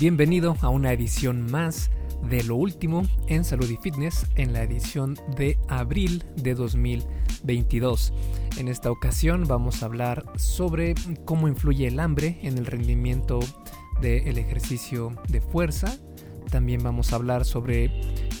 [0.00, 1.88] Bienvenido a una edición más
[2.28, 8.12] de lo último en salud y fitness en la edición de abril de 2022.
[8.58, 13.38] En esta ocasión vamos a hablar sobre cómo influye el hambre en el rendimiento
[14.00, 15.96] del ejercicio de fuerza.
[16.50, 17.90] También vamos a hablar sobre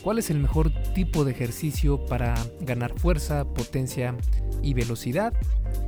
[0.02, 4.16] cuál es el mejor tipo de ejercicio para ganar fuerza, potencia
[4.62, 5.32] y velocidad.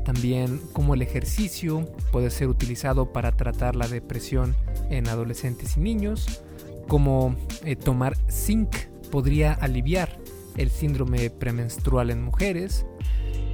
[0.05, 4.55] También cómo el ejercicio puede ser utilizado para tratar la depresión
[4.91, 6.43] en adolescentes y niños.
[6.89, 8.75] Cómo eh, tomar zinc
[9.11, 10.19] podría aliviar
[10.57, 12.87] el síndrome premenstrual en mujeres.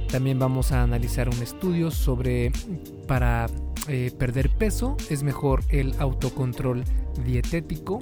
[0.09, 2.51] También vamos a analizar un estudio sobre
[3.07, 3.47] para
[3.87, 6.85] eh, perder peso es mejor el autocontrol
[7.25, 8.01] dietético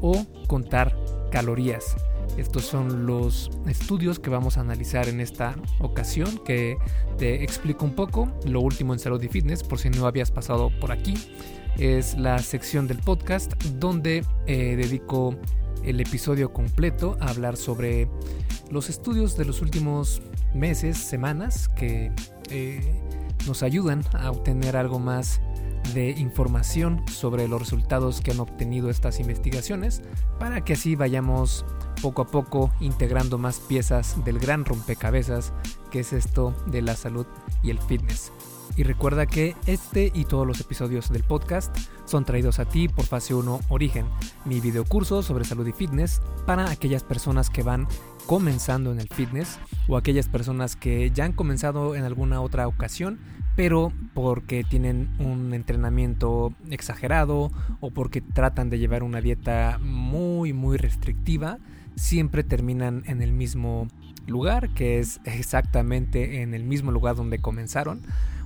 [0.00, 0.96] o contar
[1.30, 1.96] calorías.
[2.36, 6.76] Estos son los estudios que vamos a analizar en esta ocasión, que
[7.18, 8.28] te explico un poco.
[8.46, 11.14] Lo último en salud y fitness, por si no habías pasado por aquí,
[11.78, 15.36] es la sección del podcast donde eh, dedico
[15.84, 18.08] el episodio completo a hablar sobre
[18.70, 20.22] los estudios de los últimos
[20.54, 22.12] meses, semanas, que
[22.50, 22.80] eh,
[23.46, 25.40] nos ayudan a obtener algo más
[25.94, 30.02] de información sobre los resultados que han obtenido estas investigaciones
[30.38, 31.64] para que así vayamos
[32.02, 35.52] poco a poco integrando más piezas del gran rompecabezas
[35.90, 37.26] que es esto de la salud
[37.62, 38.32] y el fitness.
[38.76, 43.04] Y recuerda que este y todos los episodios del podcast son traídos a ti por
[43.04, 44.06] Fase 1 Origen,
[44.44, 47.88] mi videocurso sobre salud y fitness para aquellas personas que van
[48.26, 53.18] comenzando en el fitness o aquellas personas que ya han comenzado en alguna otra ocasión
[53.60, 60.78] pero porque tienen un entrenamiento exagerado o porque tratan de llevar una dieta muy muy
[60.78, 61.58] restrictiva,
[61.94, 63.86] siempre terminan en el mismo
[64.26, 68.00] lugar, que es exactamente en el mismo lugar donde comenzaron,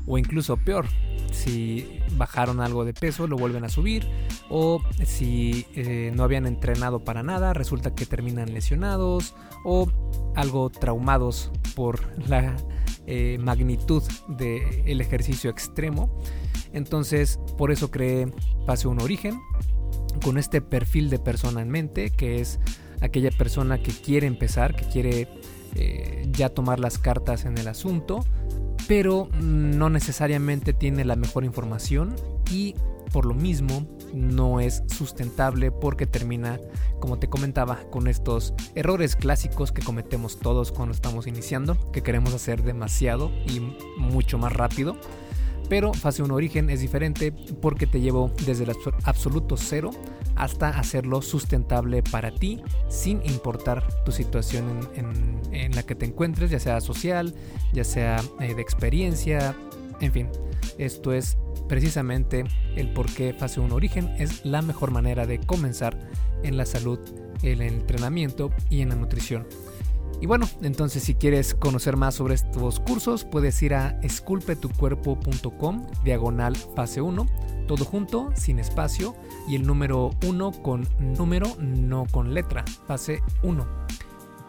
[0.05, 0.87] o incluso peor,
[1.31, 4.09] si bajaron algo de peso lo vuelven a subir,
[4.51, 9.89] o si eh, no habían entrenado para nada, resulta que terminan lesionados o
[10.35, 12.57] algo traumados por la
[13.07, 16.11] eh, magnitud del ejercicio extremo.
[16.73, 18.33] Entonces, por eso creé
[18.67, 19.41] Pase un Origen,
[20.23, 22.61] con este perfil de persona en mente, que es
[23.01, 25.29] aquella persona que quiere empezar, que quiere
[25.75, 28.25] eh, ya tomar las cartas en el asunto,
[28.89, 32.15] pero no necesariamente tiene la mejor información
[32.51, 32.75] y
[33.15, 36.59] por lo mismo no es sustentable porque termina,
[36.99, 42.35] como te comentaba, con estos errores clásicos que cometemos todos cuando estamos iniciando, que queremos
[42.35, 43.61] hacer demasiado y
[44.01, 44.97] mucho más rápido.
[45.69, 47.31] Pero fase 1 origen es diferente
[47.63, 48.73] porque te llevo desde el
[49.05, 49.93] absoluto cero
[50.35, 56.59] hasta hacerlo sustentable para ti sin importar tu situación en, la que te encuentres, ya
[56.59, 57.33] sea social,
[57.73, 59.57] ya sea eh, de experiencia,
[60.01, 60.29] en fin.
[60.79, 61.39] Esto es
[61.69, 62.45] precisamente
[62.77, 65.99] el por qué fase 1 origen es la mejor manera de comenzar
[66.43, 66.99] en la salud,
[67.43, 69.47] en el entrenamiento y en la nutrición.
[70.21, 76.57] Y bueno, entonces si quieres conocer más sobre estos cursos, puedes ir a esculpetucuerpo.com, diagonal
[76.57, 77.27] fase 1,
[77.67, 79.15] todo junto, sin espacio,
[79.49, 83.67] y el número 1 con número, no con letra, fase 1.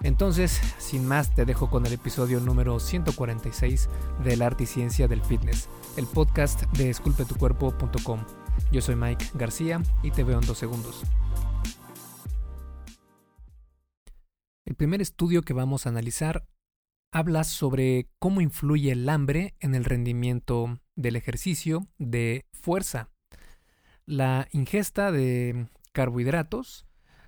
[0.05, 3.89] Entonces, sin más, te dejo con el episodio número 146
[4.23, 5.67] del arte y ciencia del fitness,
[5.97, 8.23] el podcast de esculpetucuerpo.com.
[8.71, 11.01] Yo soy Mike García y te veo en dos segundos.
[14.65, 16.45] El primer estudio que vamos a analizar
[17.11, 23.09] habla sobre cómo influye el hambre en el rendimiento del ejercicio de fuerza.
[24.05, 26.85] La ingesta de carbohidratos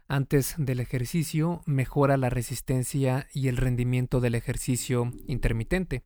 [0.08, 6.04] antes del ejercicio mejora la resistencia y el rendimiento del ejercicio intermitente,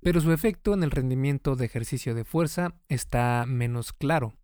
[0.00, 4.34] pero su efecto en el rendimiento de ejercicio de fuerza está menos claro.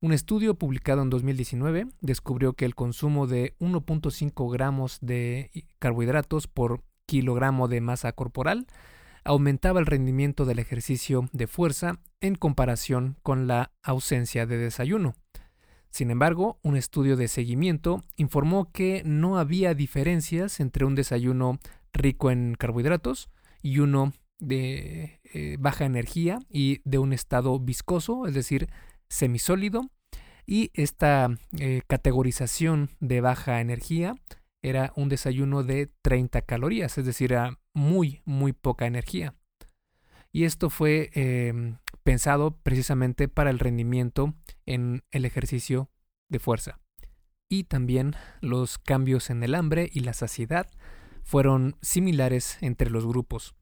[0.00, 6.84] Un estudio publicado en 2019 descubrió que el consumo de 1.5 gramos de carbohidratos por
[7.06, 8.66] kilogramo de masa corporal
[9.24, 15.14] aumentaba el rendimiento del ejercicio de fuerza en comparación con la ausencia de desayuno.
[15.90, 21.58] Sin embargo, un estudio de seguimiento informó que no había diferencias entre un desayuno
[21.92, 23.30] rico en carbohidratos
[23.62, 28.68] y uno de eh, baja energía y de un estado viscoso, es decir,
[29.08, 29.90] semisólido.
[30.46, 34.14] Y esta eh, categorización de baja energía
[34.62, 39.34] era un desayuno de 30 calorías, es decir, era muy, muy poca energía.
[40.32, 41.76] Y esto fue em,
[42.08, 44.32] pensado precisamente para el rendimiento
[44.64, 45.90] en el ejercicio
[46.30, 46.80] de fuerza.
[47.50, 50.70] Y también los cambios en el hambre y la saciedad
[51.22, 53.54] fueron similares entre los grupos.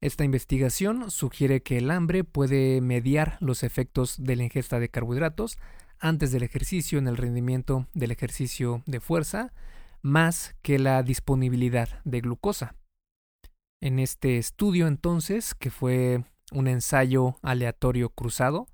[0.00, 5.58] Esta investigación sugiere que el hambre puede mediar los efectos de la ingesta de carbohidratos
[5.98, 9.52] antes del ejercicio en el rendimiento del ejercicio de fuerza
[10.02, 12.76] más que la disponibilidad de glucosa.
[13.80, 16.22] En este estudio entonces, que fue
[16.52, 18.66] un ensayo aleatorio cruzado,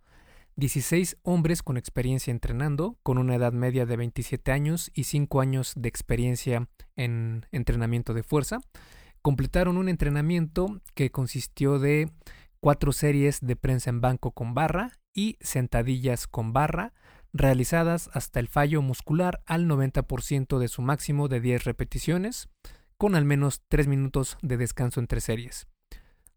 [0.57, 5.73] 16 hombres con experiencia entrenando, con una edad media de 27 años y 5 años
[5.77, 8.61] de experiencia en entrenamiento de fuerza,
[9.23, 12.11] completaron un entrenamiento que consistió de
[12.61, 16.93] cuatro series de prensa en banco con barra y sentadillas con barra,
[17.33, 22.49] realizadas hasta el fallo muscular al 90% de su máximo de 10 repeticiones,
[22.97, 25.69] con al menos 3 minutos de descanso entre series.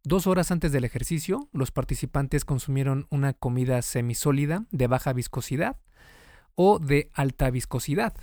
[0.04, 5.78] Dos horas antes del ejercicio, los participantes consumieron una comida semisólida de baja viscosidad
[6.56, 8.16] o de alta viscosidad,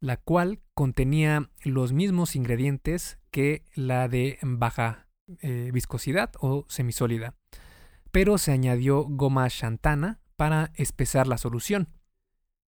[0.00, 5.06] la cual contenía los mismos ingredientes que la de baja
[5.42, 7.34] eh, viscosidad o semisólida,
[8.10, 11.90] pero se añadió goma xantana para espesar la solución.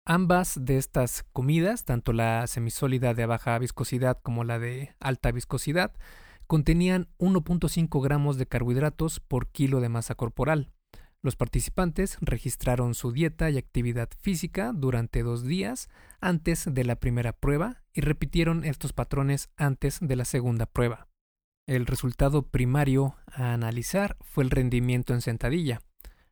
[0.04, 5.92] Ambas de estas comidas, tanto la semisólida de baja viscosidad como la de alta viscosidad,
[6.50, 10.72] contenían 1.5 gramos de carbohidratos por kilo de masa corporal.
[11.22, 15.88] Los participantes registraron su dieta y actividad física durante dos días
[16.20, 21.06] antes de la primera prueba y repitieron estos patrones antes de la segunda prueba.
[21.68, 25.82] El resultado primario a analizar fue el rendimiento en sentadilla.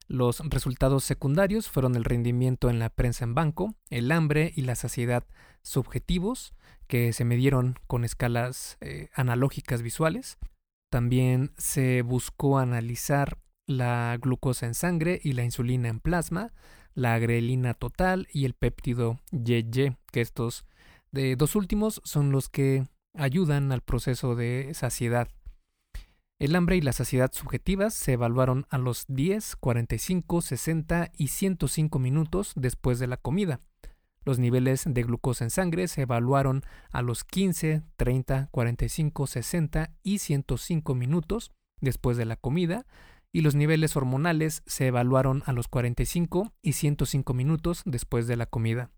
[0.09, 4.75] Los resultados secundarios fueron el rendimiento en la prensa en banco, el hambre y la
[4.75, 5.25] saciedad
[5.63, 6.55] subjetivos,
[6.87, 10.39] que se midieron con escalas eh, analógicas visuales.
[10.91, 16.55] También se buscó analizar la glucosa en sangre y la insulina en plasma,
[16.95, 20.65] la grelina total y el péptido YY, que estos
[21.13, 25.29] de dos últimos son los que ayudan al proceso de saciedad.
[26.39, 31.99] El hambre y la saciedad subjetivas se evaluaron a los 10, 45, 60 y 105
[31.99, 33.61] minutos después de la comida.
[34.25, 36.63] Los niveles de glucosa en sangre se evaluaron
[36.93, 41.51] a los 15, 30, 45, 60 y 105 minutos
[41.81, 42.87] después de la comida
[43.33, 48.47] y los niveles hormonales se evaluaron a los 45 y 105 minutos después de la
[48.47, 48.91] comida.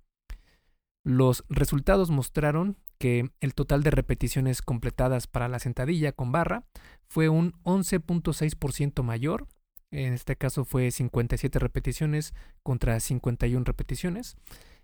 [1.05, 6.65] Los resultados mostraron que el total de repeticiones completadas para la sentadilla con barra
[7.09, 9.49] fue un 11.6% mayor,
[9.91, 14.37] en este caso fue 57 repeticiones contra 51 repeticiones,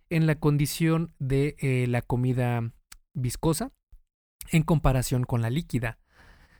[0.08, 2.72] en la condición de eh, la comida
[3.12, 3.72] viscosa
[4.50, 5.98] en comparación con la líquida,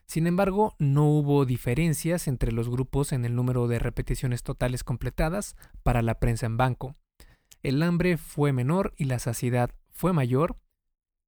[0.07, 5.57] sin embargo, no hubo diferencias entre los grupos en el número de repeticiones totales completadas
[5.83, 6.97] para la prensa en banco.
[7.67, 10.57] El hambre fue menor y la saciedad fue mayor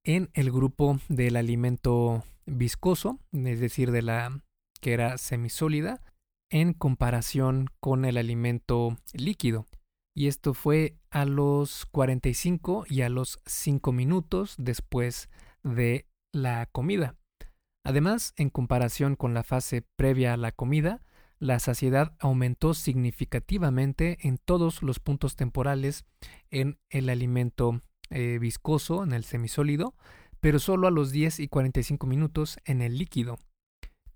[0.04, 4.40] en el grupo del alimento viscoso, es decir, de la
[4.80, 6.00] que era semisólida,
[6.48, 9.66] en comparación con el alimento líquido.
[10.14, 15.30] Y esto fue a los 45 y a los 5 minutos después
[15.64, 17.16] de la comida.
[17.84, 21.02] Además, en comparación con la fase previa a la comida,
[21.38, 26.04] la saciedad aumentó significativamente en todos los puntos temporales
[26.50, 27.80] en el alimento
[28.10, 29.94] eh, viscoso, en el semisólido,
[30.40, 33.38] pero solo a los 10 y 45 minutos en el líquido.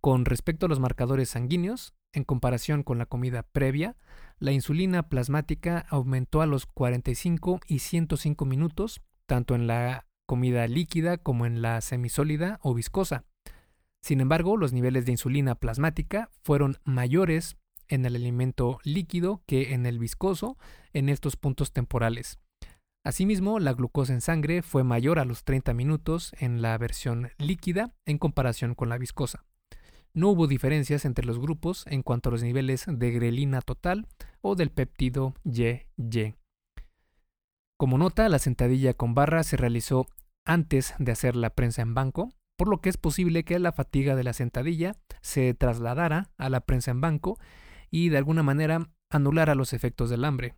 [0.01, 3.97] Con respecto a los marcadores sanguíneos, en comparación con la comida previa,
[4.39, 11.19] la insulina plasmática aumentó a los 45 y 105 minutos, tanto en la comida líquida
[11.19, 13.25] como en la semisólida o viscosa.
[14.03, 17.57] Sin embargo, los niveles de insulina plasmática fueron mayores
[17.89, 20.57] en el alimento líquido que en el viscoso
[20.93, 22.39] en estos puntos temporales.
[23.05, 27.95] Asimismo, la glucosa en sangre fue mayor a los 30 minutos en la versión líquida
[28.07, 29.45] en comparación con la viscosa.
[30.15, 34.07] No hubo diferencias entre los grupos en cuanto a los niveles de grelina total
[34.41, 36.35] o del péptido YY.
[37.79, 40.07] Como nota, la sentadilla con barra se realizó
[40.45, 42.29] antes de hacer la prensa en banco,
[42.63, 46.61] por lo que es posible que la fatiga de la sentadilla se trasladara a la
[46.61, 47.37] prensa en banco
[47.91, 50.55] y de alguna manera anulara los efectos del hambre.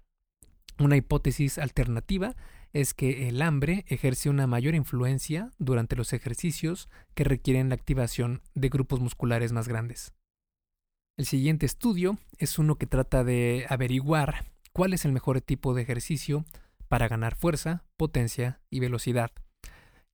[0.78, 2.36] Una hipótesis alternativa
[2.74, 8.42] es que el hambre ejerce una mayor influencia durante los ejercicios que requieren la activación
[8.54, 10.12] de grupos musculares más grandes.
[11.16, 14.44] El siguiente estudio es uno que trata de averiguar
[14.74, 16.44] cuál es el mejor tipo de ejercicio
[16.86, 19.30] para ganar fuerza, potencia y velocidad.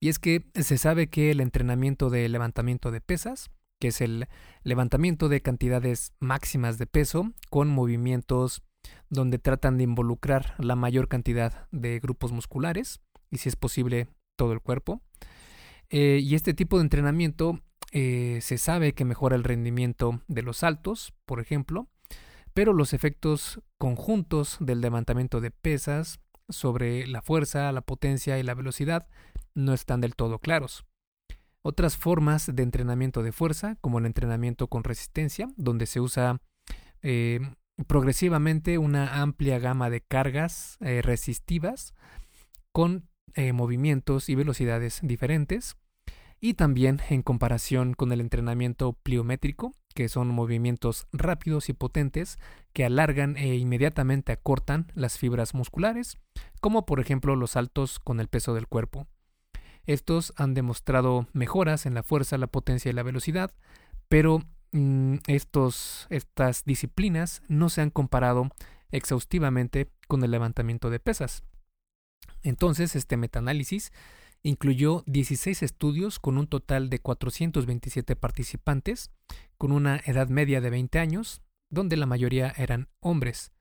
[0.01, 4.27] Y es que se sabe que el entrenamiento de levantamiento de pesas, que es el
[4.63, 8.63] levantamiento de cantidades máximas de peso con movimientos
[9.09, 14.53] donde tratan de involucrar la mayor cantidad de grupos musculares y si es posible todo
[14.53, 15.03] el cuerpo.
[15.91, 20.57] Eh, y este tipo de entrenamiento eh, se sabe que mejora el rendimiento de los
[20.57, 21.89] saltos, por ejemplo,
[22.55, 28.55] pero los efectos conjuntos del levantamiento de pesas sobre la fuerza, la potencia y la
[28.55, 29.07] velocidad
[29.55, 30.85] no están del todo claros.
[31.63, 36.41] Otras formas de entrenamiento de fuerza, como el entrenamiento con resistencia, donde se usa
[37.03, 37.39] eh,
[37.87, 41.93] progresivamente una amplia gama de cargas eh, resistivas
[42.71, 45.77] con eh, movimientos y velocidades diferentes,
[46.43, 52.39] y también en comparación con el entrenamiento pliométrico, que son movimientos rápidos y potentes
[52.73, 56.17] que alargan e inmediatamente acortan las fibras musculares,
[56.59, 59.07] como por ejemplo los saltos con el peso del cuerpo.
[59.85, 63.53] Estos han demostrado mejoras en la fuerza, la potencia y la velocidad,
[64.09, 68.49] pero mm, estos, estas disciplinas no se han comparado
[68.91, 71.43] exhaustivamente con el levantamiento de pesas.
[72.43, 73.91] Entonces, este metaanálisis
[74.43, 79.11] incluyó 16 estudios con un total de 427 participantes,
[79.57, 83.51] con una edad media de 20 años, donde la mayoría eran hombres.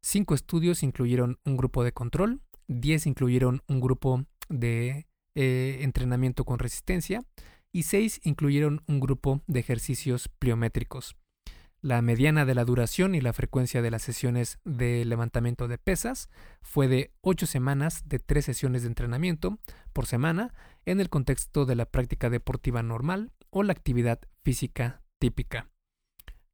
[0.00, 5.06] Cinco estudios incluyeron un grupo de control, 10 incluyeron un grupo de
[5.40, 7.22] eh, entrenamiento con resistencia
[7.70, 11.14] y 6 incluyeron un grupo de ejercicios pliométricos.
[11.80, 16.28] La mediana de la duración y la frecuencia de las sesiones de levantamiento de pesas
[16.60, 19.60] fue de 8 semanas de 3 sesiones de entrenamiento
[19.92, 20.52] por semana
[20.86, 25.68] en el contexto de la práctica deportiva normal o la actividad física típica.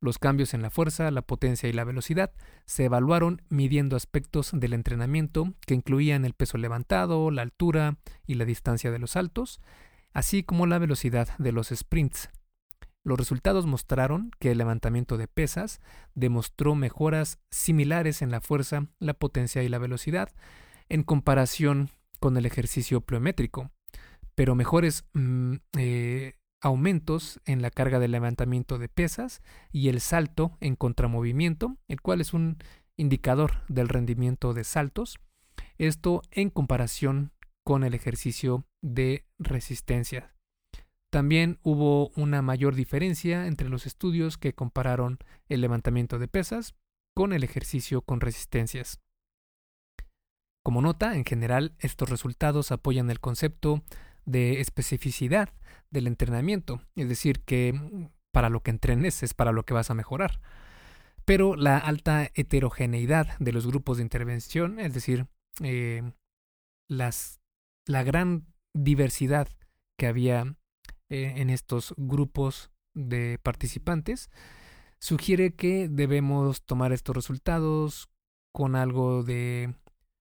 [0.05, 2.31] Los cambios en la fuerza, la potencia y la velocidad
[2.67, 7.97] se evaluaron midiendo aspectos del entrenamiento que incluían el peso levantado, la altura
[8.27, 9.63] y la distancia de los saltos,
[10.13, 12.29] así como la velocidad de los sprints.
[13.03, 15.81] Los resultados mostraron que el levantamiento de pesas
[16.15, 20.29] demostró mejoras similares en la fuerza, la potencia y la velocidad
[20.91, 21.89] en comparación
[22.21, 23.71] con el ejercicio pliométrico,
[24.35, 26.35] pero mejores mm, eh,
[26.65, 32.23] aumentos en la carga de levantamiento de pesas y el salto en contramovimiento, el cual
[32.23, 32.57] es un
[32.97, 35.21] indicador del rendimiento de saltos,
[35.77, 37.33] esto en comparación
[37.65, 40.35] con el ejercicio de resistencia.
[41.11, 45.19] También hubo una mayor diferencia entre los estudios que compararon
[45.51, 46.75] el levantamiento de pesas
[47.15, 49.01] con el ejercicio con resistencias.
[50.63, 53.83] Como nota, en general, estos resultados apoyan el concepto
[54.25, 55.51] de especificidad
[55.95, 59.95] del entrenamiento, es decir, que para lo que entrenes es para lo que vas a
[59.95, 60.41] mejorar.
[61.25, 65.29] Pero la alta heterogeneidad de los grupos de intervención, es decir,
[65.63, 66.03] eh,
[66.89, 67.41] las,
[67.87, 69.49] la gran diversidad
[69.97, 70.57] que había
[71.09, 74.29] eh, en estos grupos de participantes,
[74.99, 78.11] sugiere que debemos tomar estos resultados
[78.53, 79.75] con algo de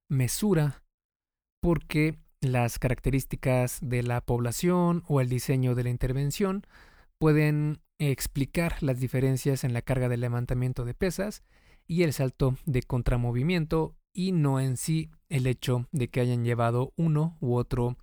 [0.08, 0.84] mesura
[1.62, 6.66] porque las características de la población o el diseño de la intervención
[7.18, 11.44] pueden explicar las diferencias en la carga de levantamiento de pesas
[11.88, 16.94] y el salto de contramovimiento y no en sí el hecho de que hayan llevado
[16.96, 17.98] uno u otro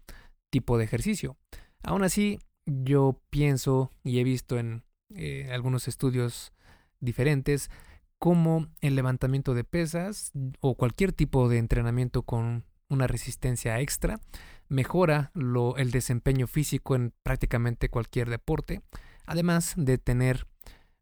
[0.51, 1.37] tipo de ejercicio.
[1.83, 4.83] Aún así, yo pienso y he visto en
[5.15, 6.53] eh, algunos estudios
[7.01, 7.71] diferentes
[8.19, 14.21] cómo el levantamiento de pesas o cualquier tipo de entrenamiento con una resistencia extra
[14.69, 18.83] mejora el desempeño físico en prácticamente cualquier deporte,
[19.25, 20.47] además de tener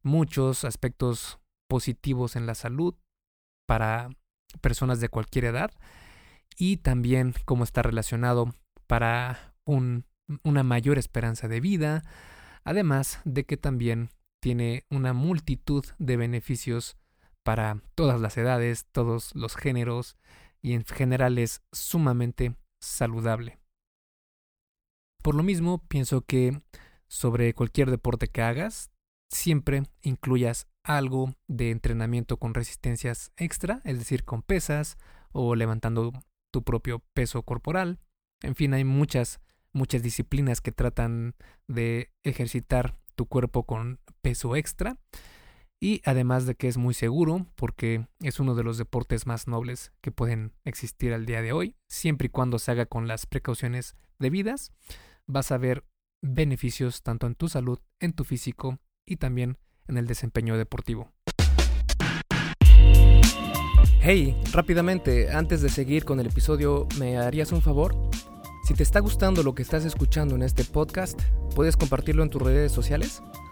[0.02, 2.94] muchos aspectos positivos en la salud
[3.66, 4.10] para
[4.60, 5.70] personas de cualquier edad
[6.56, 8.54] y también cómo está relacionado
[8.86, 10.04] para un
[10.42, 12.02] una mayor esperanza de vida,
[12.64, 16.96] además de que también tiene una multitud de beneficios
[17.42, 20.16] para todas las edades, todos los géneros
[20.62, 23.58] y en general es sumamente saludable.
[25.22, 26.62] Por lo mismo, pienso que
[27.08, 28.90] sobre cualquier deporte que hagas,
[29.30, 34.96] siempre incluyas algo de entrenamiento con resistencias extra, es decir, con pesas
[35.32, 36.12] o levantando
[36.50, 37.98] tu propio peso corporal.
[38.42, 39.40] En fin, hay muchas
[39.72, 41.34] muchas disciplinas que tratan
[41.66, 44.98] de ejercitar tu cuerpo con peso extra
[45.80, 49.92] y además de que es muy seguro porque es uno de los deportes más nobles
[50.00, 53.96] que pueden existir al día de hoy, siempre y cuando se haga con las precauciones
[54.18, 54.72] debidas,
[55.26, 55.84] vas a ver
[56.20, 61.12] beneficios tanto en tu salud, en tu físico y también en el desempeño deportivo.
[64.00, 67.94] Hey, rápidamente, antes de seguir con el episodio, ¿me harías un favor?
[68.64, 71.20] Si te está gustando lo que estás escuchando en este podcast,
[71.54, 73.22] puedes compartirlo en tus redes sociales.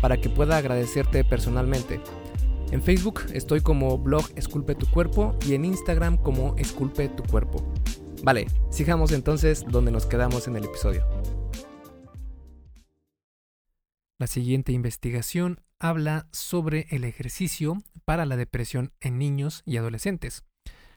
[0.00, 2.00] para que pueda agradecerte personalmente.
[2.70, 7.64] En Facebook estoy como blog Esculpe tu cuerpo y en Instagram como Esculpe tu cuerpo.
[8.22, 11.06] Vale, sigamos entonces donde nos quedamos en el episodio.
[14.18, 20.42] La siguiente investigación habla sobre el ejercicio para la depresión en niños y adolescentes.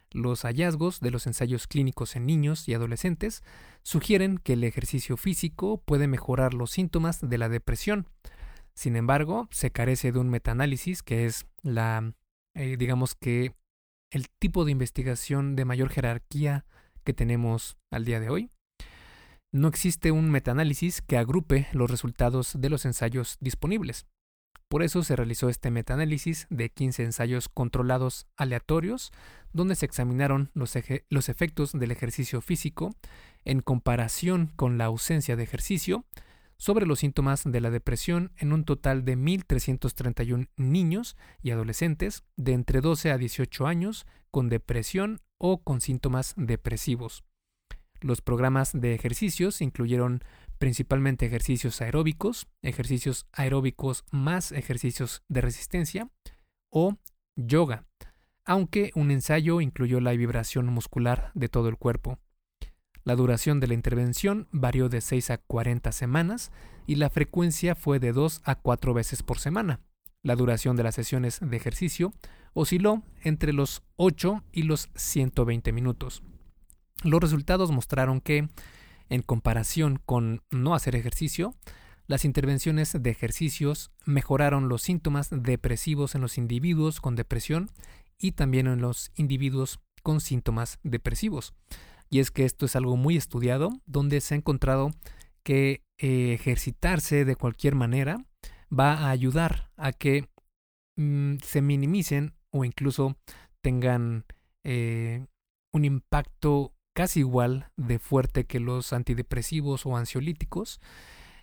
[0.09, 3.43] Los hallazgos de los ensayos clínicos en niños y adolescentes
[3.83, 8.07] sugieren que el ejercicio físico puede mejorar los síntomas de la depresión.
[8.81, 12.15] Sin embargo, se carece de un metaanálisis que es la,
[12.55, 13.53] eh, digamos que,
[14.09, 16.65] el tipo de investigación de mayor jerarquía
[17.03, 18.49] que tenemos al día de hoy.
[19.51, 24.07] No existe un metaanálisis que agrupe los resultados de los ensayos disponibles.
[24.67, 29.11] Por eso se realizó este metaanálisis de 15 ensayos controlados aleatorios,
[29.53, 30.75] donde se examinaron los,
[31.09, 32.95] los, efectos del ejercicio físico
[33.45, 36.03] en comparación con la ausencia de ejercicio
[36.61, 42.53] sobre los síntomas de la depresión en un total de 1.331 niños y adolescentes de
[42.53, 47.23] entre 12 a 18 años con depresión o con síntomas depresivos.
[47.99, 50.23] Los programas de ejercicios incluyeron
[50.59, 56.11] principalmente ejercicios aeróbicos, ejercicios aeróbicos más ejercicios de resistencia
[56.69, 56.95] o
[57.35, 57.87] yoga,
[58.45, 62.19] aunque un ensayo incluyó la vibración muscular de todo el cuerpo.
[63.03, 66.51] La duración de la intervención varió de 6 a 40 semanas
[66.85, 69.79] y la frecuencia fue de 2 a 4 veces por semana.
[70.21, 72.13] La duración de las sesiones de ejercicio
[72.53, 76.21] osciló entre los 8 y los 120 minutos.
[77.03, 78.49] Los resultados mostraron que
[79.09, 81.55] en comparación con no hacer ejercicio,
[82.05, 87.71] las intervenciones de ejercicios mejoraron los síntomas depresivos en los individuos con depresión
[88.17, 91.55] y también en los individuos con síntomas depresivos.
[92.11, 94.91] Y es que esto es algo muy estudiado, donde se ha encontrado
[95.43, 98.17] que eh, ejercitarse de cualquier manera
[98.71, 100.27] va a ayudar a que
[100.97, 103.15] mm, se minimicen o incluso
[103.61, 104.25] tengan
[104.63, 105.25] eh,
[105.73, 110.81] un impacto casi igual de fuerte que los antidepresivos o ansiolíticos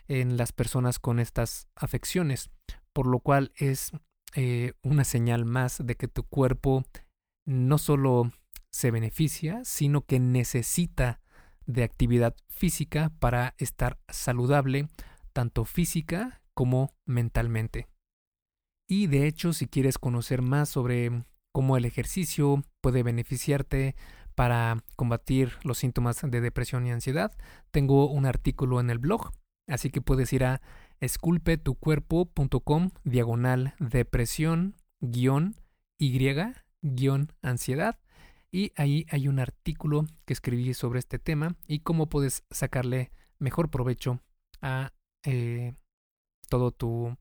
[0.07, 2.51] en las personas con estas afecciones,
[2.93, 3.93] por lo cual es
[4.35, 6.85] eh, una señal más de que tu cuerpo
[7.47, 8.31] no solo
[8.71, 11.21] se beneficia, sino que necesita
[11.67, 14.89] de actividad física para estar saludable,
[15.33, 17.89] tanto física como mentalmente.
[18.89, 23.95] Y de hecho, si quieres conocer más sobre cómo el ejercicio puede beneficiarte
[24.35, 27.37] para combatir los síntomas de depresión y ansiedad,
[27.71, 29.33] tengo un artículo en el blog,
[29.67, 30.63] así que puedes ir a
[31.01, 35.55] esculpetucuerpo.com diagonal depresión guion
[35.99, 36.19] y
[36.83, 37.99] guion ansiedad
[38.51, 43.71] y ahí hay un artículo que escribí sobre este tema y cómo puedes sacarle mejor
[43.71, 44.21] provecho
[44.63, 44.93] a
[45.25, 45.75] eh,
[46.49, 47.17] todo tu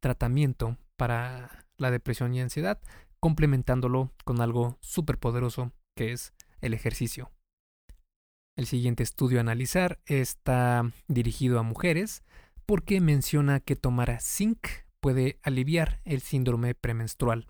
[0.00, 2.80] tratamiento para la depresión y ansiedad,
[3.20, 7.30] complementándolo con algo súper poderoso que es el ejercicio.
[8.56, 12.22] El siguiente estudio a analizar está dirigido a mujeres
[12.66, 14.66] porque menciona que tomar zinc
[15.00, 17.46] puede aliviar el síndrome premenstrual.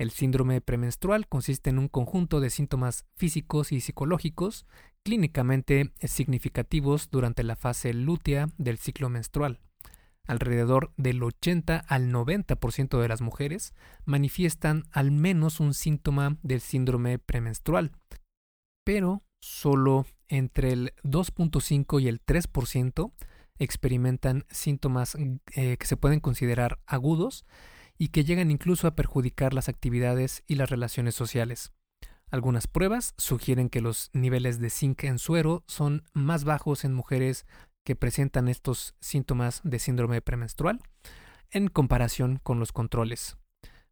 [0.00, 4.64] El síndrome premenstrual consiste en un conjunto de síntomas físicos y psicológicos
[5.02, 9.60] clínicamente significativos durante la fase lútea del ciclo menstrual.
[10.26, 13.74] Alrededor del 80 al 90% de las mujeres
[14.06, 17.92] manifiestan al menos un síntoma del síndrome premenstrual,
[18.86, 23.12] pero solo entre el 2.5 y el 3%
[23.58, 25.14] experimentan síntomas
[25.54, 27.44] eh, que se pueden considerar agudos
[28.00, 31.70] y que llegan incluso a perjudicar las actividades y las relaciones sociales.
[32.30, 37.44] Algunas pruebas sugieren que los niveles de zinc en suero son más bajos en mujeres
[37.84, 40.80] que presentan estos síntomas de síndrome premenstrual
[41.50, 43.36] en comparación con los controles.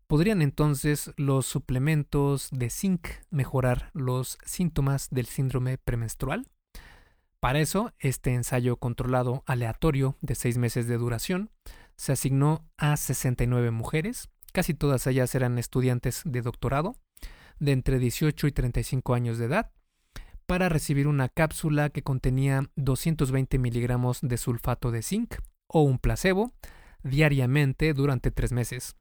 [0.07, 6.49] ¿Podrían entonces los suplementos de zinc mejorar los síntomas del síndrome premenstrual?
[7.40, 11.51] Para eso, este ensayo controlado aleatorio de seis meses de duración
[11.99, 16.97] se asignó a 69 mujeres, casi todas ellas eran estudiantes de doctorado,
[17.59, 19.73] de entre 18 y 35 años de edad,
[20.47, 25.35] para recibir una cápsula que contenía 220 miligramos de sulfato de zinc
[25.67, 26.55] o un placebo
[27.03, 28.97] diariamente durante tres meses.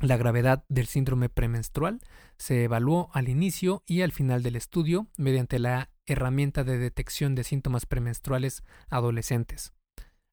[0.00, 2.00] La gravedad del síndrome premenstrual
[2.36, 7.44] se evaluó al inicio y al final del estudio mediante la herramienta de detección de
[7.44, 9.72] síntomas premenstruales adolescentes.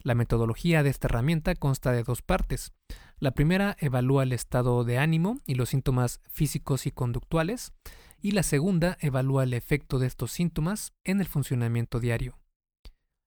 [0.04, 2.74] La metodología de esta herramienta consta de dos partes.
[3.20, 7.74] La primera evalúa el estado de ánimo y los síntomas físicos y conductuales,
[8.20, 12.40] y la segunda evalúa el efecto de estos síntomas en el funcionamiento diario.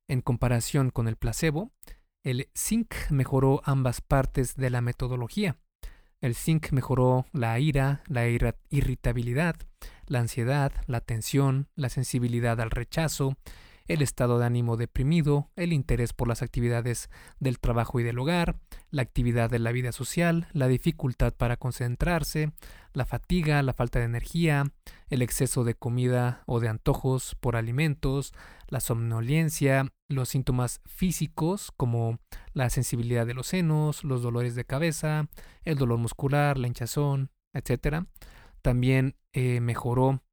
[0.08, 1.72] En comparación con el placebo,
[2.24, 5.58] el zinc mejoró ambas partes de la metodología.
[6.20, 9.56] El zinc mejoró la ira, la irritabilidad,
[10.06, 13.37] la ansiedad, la tensión, la sensibilidad al rechazo,
[13.86, 18.56] el estado de ánimo deprimido, el interés por las actividades del trabajo y del hogar,
[18.90, 22.52] la actividad de la vida social, la dificultad para concentrarse,
[22.92, 24.64] la fatiga, la falta de energía,
[25.08, 28.32] el exceso de comida o de antojos por alimentos,
[28.68, 32.18] la somnolencia, los síntomas físicos como
[32.52, 35.28] la sensibilidad de los senos, los dolores de cabeza,
[35.62, 38.06] el dolor muscular, la hinchazón, etc.
[38.62, 40.23] También eh, mejoró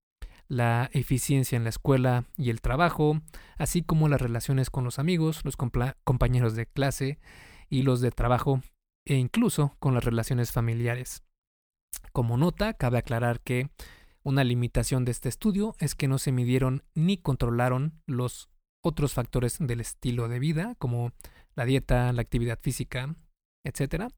[0.51, 3.21] la eficiencia en la escuela y el trabajo,
[3.57, 7.19] así como las relaciones con los amigos, los compañeros de clase
[7.69, 8.61] y los de trabajo,
[9.07, 11.23] e incluso con las relaciones familiares.
[12.11, 13.69] Como nota, cabe aclarar que
[14.23, 18.49] una limitación de este estudio es que no se midieron ni controlaron los
[18.83, 21.13] otros factores del estilo de vida, como
[21.55, 23.15] la dieta, la actividad física,
[23.63, 24.11] etc.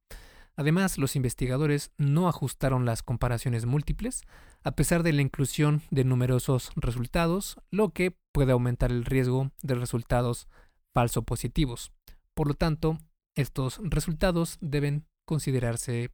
[0.55, 4.21] Además, los investigadores no ajustaron las comparaciones múltiples,
[4.63, 9.75] a pesar de la inclusión de numerosos resultados, lo que puede aumentar el riesgo de
[9.75, 10.47] resultados
[10.93, 11.91] falso positivos.
[12.33, 12.99] Por lo tanto,
[13.35, 16.11] estos resultados deben considerarse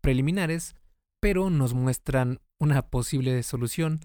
[0.00, 0.74] preliminares,
[1.20, 4.00] pero nos muestran una posible solución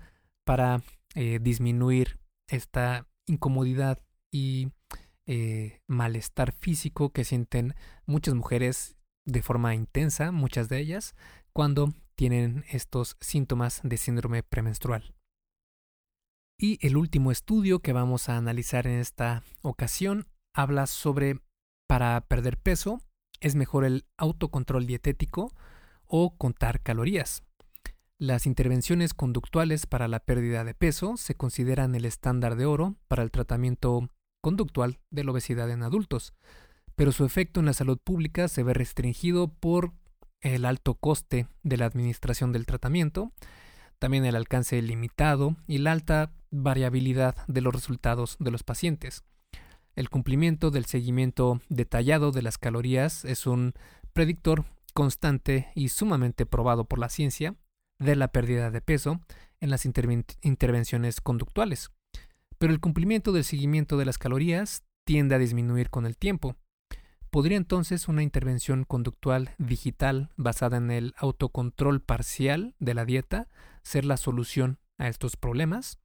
[0.46, 0.82] para
[1.16, 4.00] eh, disminuir esta incomodidad
[4.32, 4.70] y
[5.26, 11.16] eh, malestar físico que sienten muchas mujeres de forma intensa, muchas de ellas,
[11.54, 15.14] cuando tienen estos síntomas de síndrome premenstrual.
[16.60, 21.40] Y el último estudio que vamos a analizar en esta ocasión habla sobre
[21.88, 23.02] para perder peso
[23.42, 25.52] es mejor el autocontrol dietético
[26.06, 27.44] o contar calorías.
[28.20, 33.24] Las intervenciones conductuales para la pérdida de peso se consideran el estándar de oro para
[33.24, 34.08] el tratamiento
[34.42, 36.34] conductual de la obesidad en adultos,
[36.96, 39.94] pero su efecto en la salud pública se ve restringido por
[40.42, 43.32] el alto coste de la administración del tratamiento,
[44.00, 49.24] también el alcance limitado y la alta variabilidad de los resultados de los pacientes.
[49.96, 53.74] El cumplimiento del seguimiento detallado de las calorías es un
[54.12, 57.56] predictor constante y sumamente probado por la ciencia
[58.00, 59.22] de la pérdida de peso
[59.60, 61.92] en las intervenciones conductuales.
[62.58, 66.56] Pero el cumplimiento del seguimiento de las calorías tiende a disminuir con el tiempo,
[67.34, 73.48] ¿Podría entonces una intervención conductual digital basada en el autocontrol parcial de la dieta
[73.82, 75.98] ser la solución a estos problemas?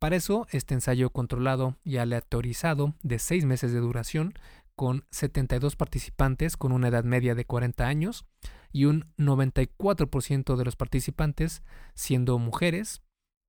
[0.00, 4.34] Para eso, este ensayo controlado y aleatorizado de seis meses de duración,
[4.74, 8.26] con 72 participantes con una edad media de 40 años
[8.72, 11.62] y un 94% de los participantes
[11.94, 13.00] siendo mujeres,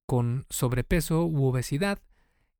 [0.06, 1.98] con sobrepeso u obesidad,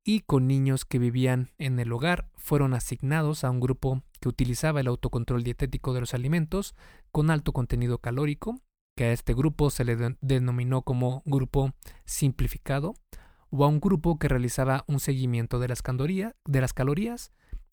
[0.02, 4.80] y con niños que vivían en el hogar fueron asignados a un grupo que utilizaba
[4.80, 6.74] el autocontrol dietético de los alimentos
[7.10, 8.60] con alto contenido calórico,
[8.96, 11.72] que a este grupo se le denominó como grupo
[12.04, 12.94] simplificado,
[13.50, 17.32] o a un grupo que realizaba un seguimiento de las, de las calorías,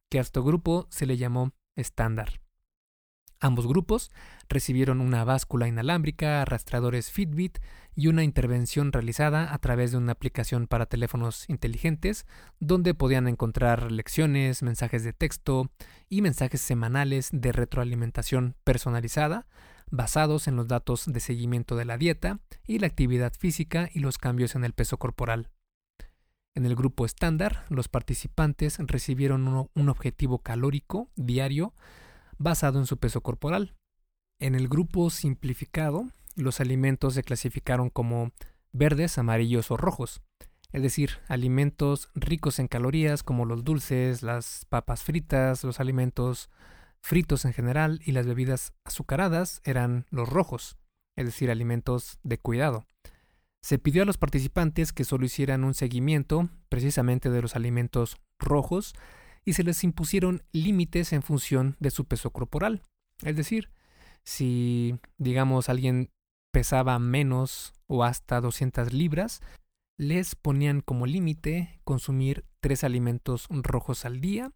[0.09, 2.41] que a este grupo se le llamó estándar.
[3.39, 4.09] Ambos grupos
[4.49, 7.59] recibieron una báscula inalámbrica, arrastradores Fitbit
[7.95, 12.25] y una intervención realizada a través de una aplicación para teléfonos inteligentes
[12.59, 15.69] donde podían encontrar lecciones, mensajes de texto
[16.09, 19.45] y mensajes semanales de retroalimentación personalizada
[19.89, 24.17] basados en los datos de seguimiento de la dieta y la actividad física y los
[24.17, 25.49] cambios en el peso corporal.
[26.55, 31.73] En el grupo estándar, los participantes recibieron un objetivo calórico diario
[32.37, 33.75] basado en su peso corporal.
[34.39, 38.31] En el grupo simplificado, los alimentos se clasificaron como
[38.71, 40.21] verdes, amarillos o rojos,
[40.71, 46.49] es decir, alimentos ricos en calorías como los dulces, las papas fritas, los alimentos
[47.01, 50.77] fritos en general y las bebidas azucaradas eran los rojos,
[51.15, 52.85] es decir, alimentos de cuidado.
[53.61, 58.93] Se pidió a los participantes que solo hicieran un seguimiento precisamente de los alimentos rojos
[59.47, 62.83] y se les impusieron límites en función de su peso corporal.
[63.23, 63.69] Es decir,
[64.25, 66.11] si digamos alguien
[66.51, 69.39] pesaba menos o hasta 200 libras,
[69.97, 74.51] les ponían como límite consumir tres alimentos rojos al día.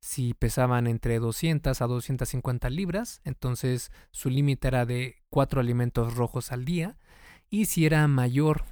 [0.00, 6.50] Si pesaban entre 200 a 250 libras, entonces su límite era de cuatro alimentos rojos
[6.50, 6.98] al día.
[7.50, 8.64] Y si era mayor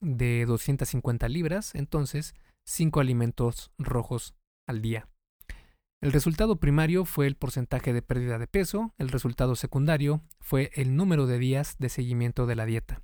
[0.00, 4.34] de 250 libras, entonces cinco alimentos rojos
[4.66, 5.09] al día.
[6.00, 10.96] El resultado primario fue el porcentaje de pérdida de peso, el resultado secundario fue el
[10.96, 13.02] número de días de seguimiento de la dieta.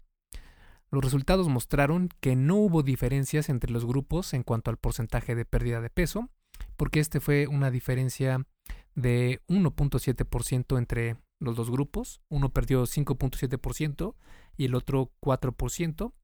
[0.90, 5.44] Los resultados mostraron que no hubo diferencias entre los grupos en cuanto al porcentaje de
[5.44, 6.30] pérdida de peso,
[6.78, 8.46] porque este fue una diferencia
[8.94, 12.22] de 1.7% entre los dos grupos.
[12.30, 14.14] Uno perdió 5.7%
[14.56, 16.14] y el otro 4%,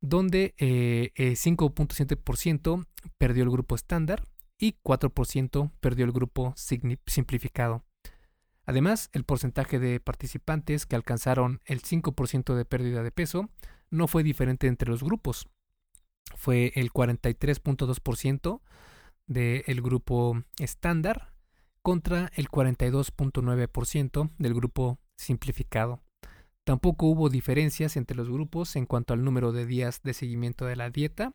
[0.00, 1.12] donde 5.7% eh,
[2.82, 2.86] eh,
[3.18, 4.24] perdió el grupo estándar
[4.62, 7.82] y 4% perdió el grupo simplificado.
[8.64, 13.50] Además, el porcentaje de participantes que alcanzaron el 5% de pérdida de peso
[13.90, 15.48] no fue diferente entre los grupos.
[16.36, 18.60] Fue el 43.2%
[19.26, 21.34] del grupo estándar
[21.82, 26.04] contra el 42.9% del grupo simplificado.
[26.62, 30.76] Tampoco hubo diferencias entre los grupos en cuanto al número de días de seguimiento de
[30.76, 31.34] la dieta.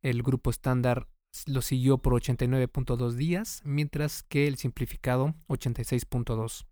[0.00, 1.08] El grupo estándar
[1.46, 6.66] lo siguió por 89.2 días, mientras que el simplificado 86.2.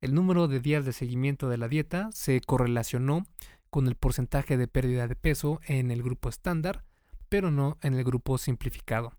[0.00, 3.24] El número de días de seguimiento de la dieta se correlacionó
[3.70, 6.84] con el porcentaje de pérdida de peso en el grupo estándar,
[7.28, 9.12] pero no en el grupo simplificado.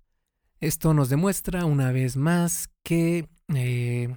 [0.59, 4.15] Esto nos demuestra una vez más que eh,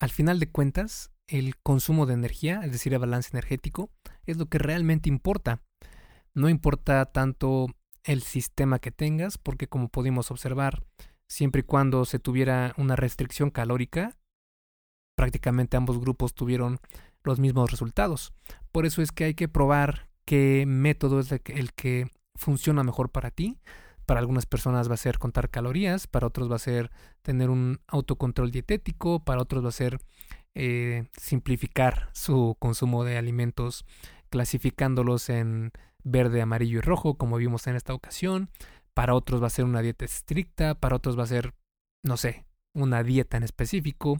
[0.00, 3.90] al final de cuentas el consumo de energía, es decir, el balance energético,
[4.26, 5.62] es lo que realmente importa.
[6.34, 7.66] No importa tanto
[8.04, 10.84] el sistema que tengas, porque como pudimos observar,
[11.28, 14.16] siempre y cuando se tuviera una restricción calórica,
[15.16, 16.78] prácticamente ambos grupos tuvieron
[17.22, 18.32] los mismos resultados.
[18.72, 23.30] Por eso es que hay que probar qué método es el que funciona mejor para
[23.30, 23.58] ti
[24.10, 26.90] para algunas personas va a ser contar calorías, para otros va a ser
[27.22, 30.00] tener un autocontrol dietético, para otros va a ser
[30.56, 33.84] eh, simplificar su consumo de alimentos
[34.28, 35.70] clasificándolos en
[36.04, 38.50] verde, amarillo y rojo, como vimos en esta ocasión.
[38.94, 41.54] Para otros va a ser una dieta estricta, para otros va a ser,
[42.02, 44.18] no sé, una dieta en específico.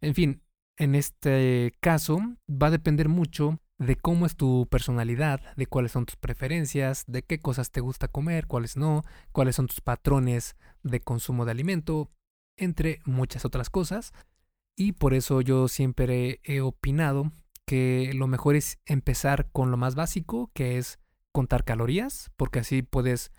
[0.00, 0.42] En fin,
[0.76, 6.06] en este caso va a depender mucho de cómo es tu personalidad, de cuáles son
[6.06, 9.02] tus preferencias, de qué cosas te gusta comer, cuáles no,
[9.32, 12.10] cuáles son tus patrones de consumo de alimento,
[12.56, 14.12] entre muchas otras cosas.
[14.76, 17.32] Y por eso yo siempre he opinado
[17.66, 20.98] que lo mejor es empezar con lo más básico, que es
[21.36, 23.30] contar calorías, porque así puedes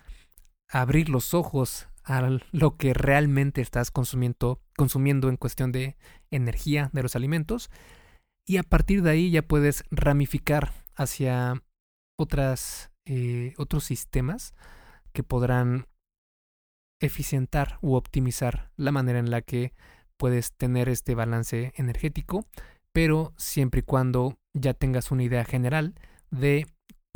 [0.69, 5.97] abrir los ojos a lo que realmente estás consumiendo, consumiendo en cuestión de
[6.29, 7.71] energía de los alimentos.
[8.45, 11.63] Y a partir de ahí ya puedes ramificar hacia
[12.19, 14.53] otras, eh, otros sistemas
[15.11, 15.87] que podrán
[17.01, 19.73] eficientar u optimizar la manera en la que
[20.17, 22.45] puedes tener este balance energético,
[22.93, 25.95] pero siempre y cuando ya tengas una idea general
[26.29, 26.67] de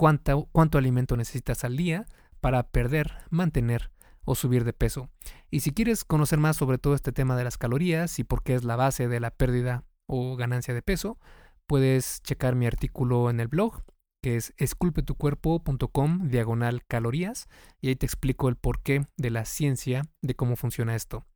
[0.01, 2.07] cuánto, alimento necesitas al día
[2.39, 3.91] para perder, mantener
[4.25, 5.11] o subir de peso.
[5.51, 8.55] Y si quieres conocer más sobre todo este tema de las calorías y por qué
[8.55, 11.19] es la base de la pérdida o ganancia de peso,
[11.67, 13.83] puedes checar mi artículo en el blog,
[14.23, 17.47] que es esculpetucuerpo.com diagonal calorías,
[17.79, 21.27] y ahí te explico el porqué de la ciencia de cómo funciona esto.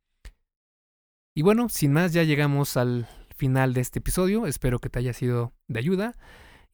[1.36, 5.12] Y bueno, sin más, ya llegamos al final de este episodio, espero que te haya
[5.12, 6.16] sido de ayuda,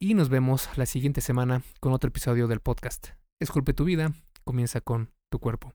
[0.03, 3.11] y nos vemos la siguiente semana con otro episodio del podcast.
[3.39, 4.11] Esculpe tu vida,
[4.43, 5.71] comienza con tu cuerpo.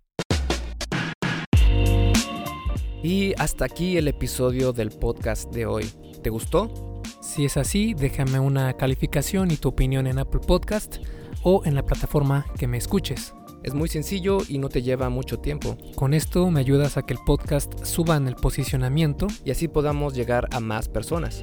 [3.02, 5.90] Y hasta aquí el episodio del podcast de hoy.
[6.22, 7.00] ¿Te gustó?
[7.22, 10.96] Si es así, déjame una calificación y tu opinión en Apple Podcast
[11.42, 13.32] o en la plataforma que me escuches.
[13.62, 15.78] Es muy sencillo y no te lleva mucho tiempo.
[15.96, 20.14] Con esto me ayudas a que el podcast suba en el posicionamiento y así podamos
[20.14, 21.42] llegar a más personas.